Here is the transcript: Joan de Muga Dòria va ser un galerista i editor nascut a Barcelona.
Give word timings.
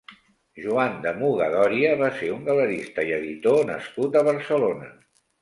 Joan 0.61 0.95
de 1.03 1.11
Muga 1.19 1.49
Dòria 1.55 1.91
va 1.99 2.07
ser 2.21 2.31
un 2.37 2.41
galerista 2.49 3.07
i 3.11 3.15
editor 3.19 3.61
nascut 3.75 4.19
a 4.23 4.27
Barcelona. 4.33 4.91